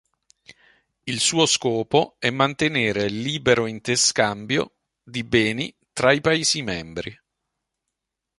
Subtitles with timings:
[1.03, 7.15] Il suo scopo è mantenere il libero interscambio di beni tra i paesi membri.